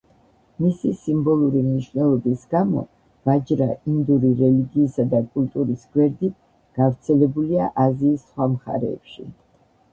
[0.61, 2.81] მისი სიმბოლური მნიშვნელობის გამო,
[3.31, 6.35] ვაჯრა ინდური რელიგიისა და კულტურის გვერდით,
[6.83, 9.31] გავრცელებულია აზიის სხვა მხარეებში.